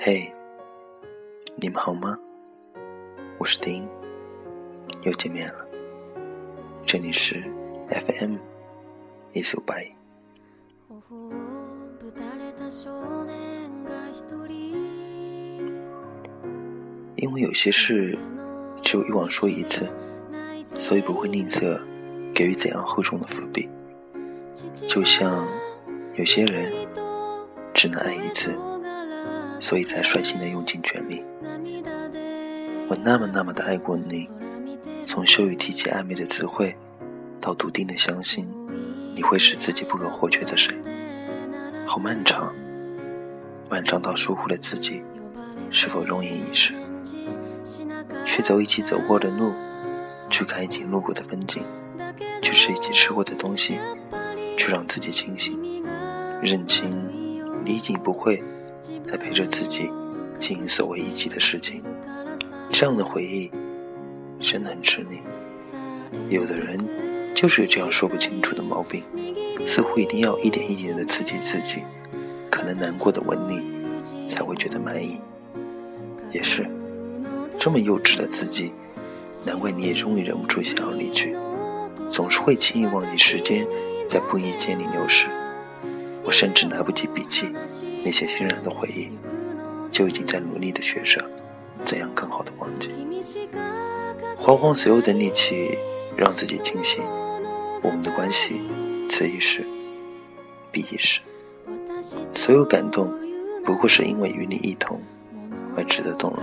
[0.00, 0.32] 嘿，
[1.56, 2.16] 你们好吗？
[3.36, 3.84] 我是丁，
[5.02, 5.66] 又见面了。
[6.86, 7.42] 这里是
[7.90, 8.36] FM
[9.32, 9.92] 一四五八一。
[17.16, 18.16] 因为有些事
[18.80, 19.88] 只有一往说一次，
[20.78, 21.76] 所以不会吝啬
[22.32, 23.68] 给予怎样厚重的伏笔。
[24.86, 25.44] 就像
[26.14, 26.86] 有些人
[27.74, 28.56] 只能爱一次。
[29.60, 31.24] 所以才率性的用尽全力。
[32.88, 34.28] 我那么那么的爱过你，
[35.04, 36.74] 从羞于提起暧昧的词汇，
[37.40, 38.48] 到笃定的相信
[39.14, 40.74] 你会是自己不可或缺的谁。
[41.86, 42.54] 好漫长，
[43.68, 45.02] 漫长到疏忽了自己
[45.70, 46.72] 是否容颜一世，
[48.24, 49.52] 去走一起走过的路，
[50.30, 51.62] 去看一起路过的风景，
[52.40, 53.78] 去吃一起吃过的东西，
[54.56, 55.58] 去让自己清醒，
[56.42, 56.90] 认清
[57.64, 58.42] 你已经不会。
[59.10, 59.90] 在陪着自己
[60.38, 61.82] 经营所谓一起的事情，
[62.70, 63.50] 这样的回忆
[64.40, 65.20] 真的很吃力。
[66.28, 66.78] 有的人
[67.34, 69.02] 就是有这样说不清楚的毛病，
[69.66, 71.82] 似乎一定要一点一点的刺激自己，
[72.50, 75.20] 可能难过的吻你才会觉得满意。
[76.30, 76.66] 也是
[77.58, 78.72] 这么幼稚的自己，
[79.46, 81.34] 难怪你也终于忍不住想要离去，
[82.10, 83.66] 总是会轻易忘记时间
[84.08, 85.26] 在不意间里流逝。
[86.24, 87.50] 我甚至来不及笔记
[88.04, 89.10] 那些欣然的回忆，
[89.90, 91.24] 就已经在努力的学着
[91.84, 92.90] 怎样更好的忘记，
[94.36, 95.76] 花光所有的力气
[96.16, 97.02] 让自己清醒。
[97.82, 98.60] 我们的关系，
[99.08, 99.64] 此一时，
[100.72, 101.20] 彼一时，
[102.34, 103.12] 所有感动
[103.64, 105.00] 不过是因为与你一同
[105.76, 106.42] 而值得动容。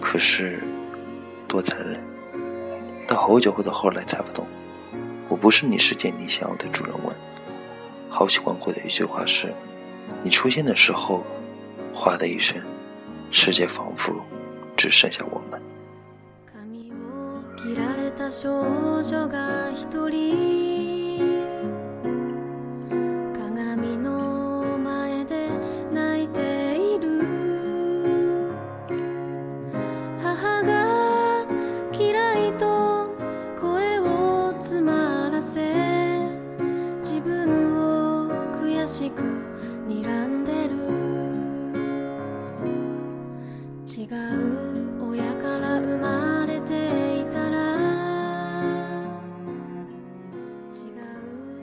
[0.00, 0.62] 可是，
[1.46, 2.00] 多残忍！
[3.06, 4.46] 到好久后的后来才不懂，
[5.28, 7.12] 我不是你世界里想要的主人翁。
[8.08, 9.52] 好喜欢过的一句话是
[10.22, 11.24] ：“你出现的时候，
[11.94, 12.60] 哗的一声，
[13.30, 14.14] 世界仿佛
[14.76, 15.60] 只剩下我们。”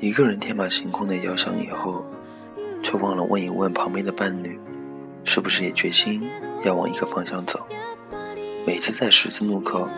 [0.01, 2.05] 一个人天马行空的遥想以后，
[2.81, 4.57] 却忘了问一问旁边的伴侣，
[5.25, 6.25] 是不是也决心
[6.63, 7.59] 要往一个方向走？
[8.65, 9.89] 每次在十字路口，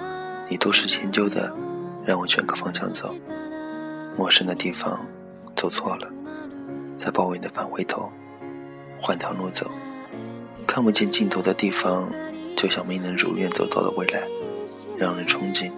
[0.50, 1.56] 你都是迁就的，
[2.04, 3.14] 让我选个方向走。
[4.18, 5.06] 陌生的地方
[5.56, 6.12] 走错了，
[6.98, 8.12] 再抱怨的返回头，
[9.00, 9.70] 换条路走。
[10.66, 12.12] 看不见尽头的地方，
[12.56, 14.24] 就像没能如愿走到的未来，
[14.98, 15.72] 让人憧憬，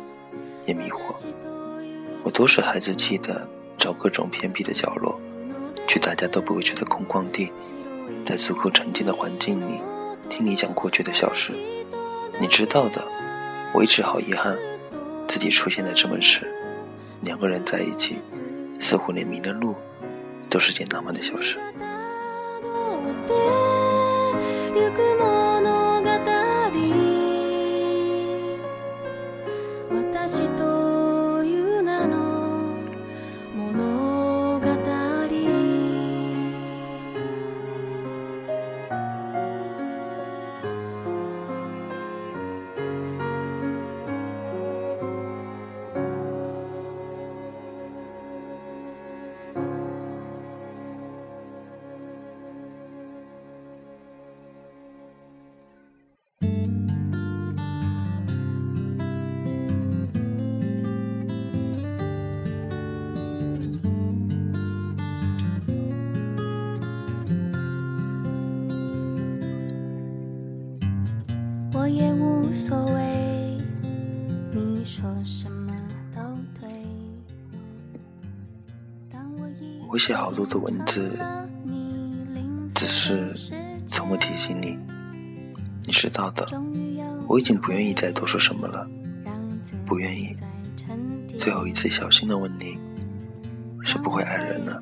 [0.65, 1.13] 也迷惑。
[2.23, 3.45] 我都是孩子气的。
[3.83, 5.19] 找各种偏僻的角落，
[5.85, 7.51] 去大家都不会去的空旷地，
[8.23, 9.81] 在足够沉静的环境里，
[10.29, 11.53] 听你讲过去的小事。
[12.39, 13.03] 你知道的，
[13.73, 14.57] 我一直好遗憾，
[15.27, 16.47] 自己出现在这么迟。
[17.23, 18.19] 两个人在一起，
[18.79, 19.75] 似乎连迷了路，
[20.49, 21.59] 都是件浪漫的小事。
[71.83, 73.61] 我也无所谓，
[74.53, 75.75] 你说什么
[76.15, 76.21] 都
[76.57, 76.69] 对。
[79.89, 81.19] 我写好多的文字，
[82.73, 83.35] 只是
[83.85, 84.79] 从不提醒你。
[85.83, 86.47] 你知道的，
[87.27, 88.89] 我已经不愿意再多说什么了，
[89.85, 90.37] 不愿意。
[91.37, 92.77] 最后一次小心的问你，
[93.81, 94.81] 是不会爱人了，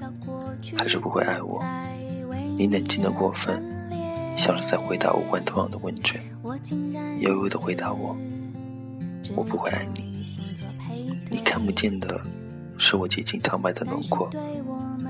[0.78, 1.66] 还是不会爱我？
[2.56, 3.71] 你冷静的过分。
[4.36, 6.20] 像是在回答无关痛痒的问卷，
[7.20, 8.16] 悠悠的回答我
[9.36, 10.26] ：“我不会爱你。”
[11.32, 12.20] 你看不见的
[12.78, 14.30] 是我几近苍白的轮廓，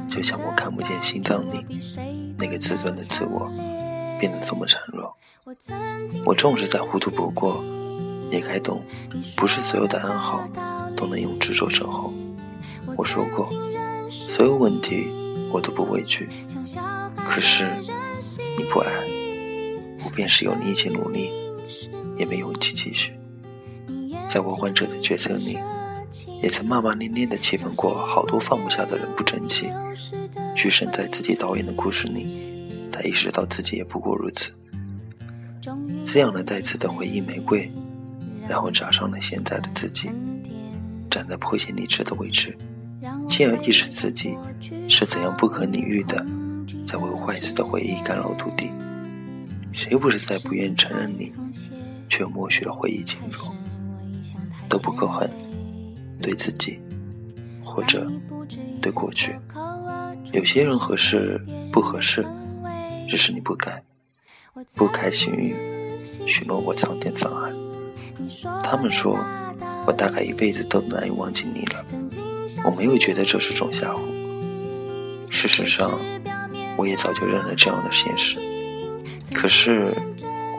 [0.10, 1.66] 就像我看不见心脏里
[2.38, 3.50] 那个自尊的自我，
[4.20, 5.14] 变得多么孱弱。
[6.26, 7.64] 我纵使再糊涂不过，
[8.32, 8.82] 也该懂，
[9.36, 10.48] 不是所有的安好
[10.96, 12.14] 都能用执着守候。
[12.96, 13.46] 我说过，
[14.10, 15.08] 所有问题
[15.52, 16.30] 我都不畏惧。
[17.26, 17.70] 可是
[18.38, 18.41] 你
[18.72, 18.90] 不爱，
[20.06, 21.30] 我便是有你一起努力，
[22.18, 23.12] 也没勇气继续。
[24.30, 25.60] 在我患者的角色里，
[26.42, 29.70] 也曾骂骂咧咧的气愤过好多放不下的人不争气。
[30.56, 34.54] 居身在自己导演的故事里，才意识到自己也不过如此。
[36.06, 37.70] 滋养了再次的回忆玫瑰，
[38.48, 40.10] 然后扎伤了现在的自己，
[41.10, 42.58] 站在迫切理智的位置，
[43.28, 44.38] 进而意识自己
[44.88, 46.26] 是怎样不可理喻的，
[46.92, 48.70] 在为坏死的回忆干扰土地。
[49.72, 51.32] 谁不是在不愿承认你，
[52.10, 53.50] 却默许了回忆进入？
[54.68, 55.32] 都不够狠，
[56.22, 56.82] 对自己，
[57.64, 58.12] 或者
[58.82, 59.40] 对过去。
[60.34, 61.42] 有些人合适
[61.72, 62.26] 不合适，
[63.08, 63.82] 只是你不该，
[64.76, 65.56] 不开心于
[66.04, 67.54] 许诺我苍天沧海。
[68.62, 69.18] 他们说
[69.88, 71.86] 我大概一辈子都难以忘记你了，
[72.66, 74.00] 我没有觉得这是种吓唬。
[75.30, 75.98] 事实上，
[76.78, 78.40] 我也早就认了这样的现实。
[79.34, 79.96] 可是，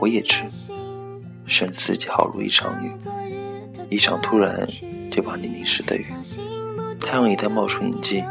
[0.01, 0.43] 我也知，
[1.47, 2.93] 生自己好如一场雨，
[3.91, 4.67] 一场突然
[5.11, 6.07] 就把你淋湿的雨。
[7.01, 8.25] 太阳一旦冒出影迹，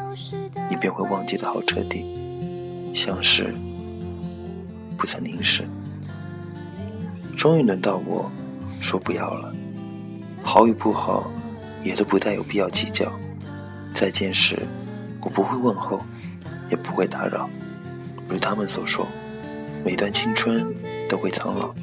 [0.69, 2.05] 你便会忘记的好彻底，
[2.93, 3.53] 像是
[4.97, 5.67] 不曾凝视。
[7.37, 8.31] 终于轮到我
[8.79, 9.53] 说不要了，
[10.41, 11.29] 好与不好，
[11.83, 13.11] 也都不再有必要计较。
[13.93, 14.57] 再见时，
[15.21, 16.01] 我不会问候，
[16.69, 17.49] 也不会打扰。
[18.31, 19.05] 如他们所说，
[19.83, 20.73] 每段青春
[21.09, 21.73] 都会苍老。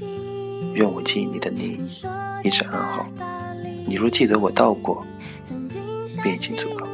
[0.73, 1.79] 愿我记忆里的你
[2.43, 3.07] 一直安好。
[3.87, 5.07] 你若记得我到过，
[6.23, 6.87] 便已经足够。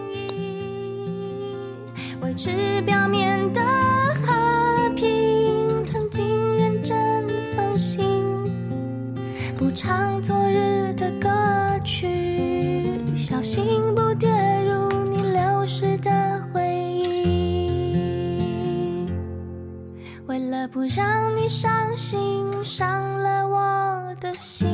[21.49, 22.19] 伤心，
[22.65, 24.67] 伤了我的心。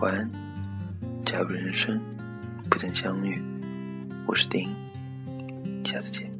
[0.00, 0.30] 晚安，
[1.24, 2.00] 假如人生
[2.68, 3.42] 不曾相遇，
[4.26, 4.68] 我是丁，
[5.84, 6.33] 下次见。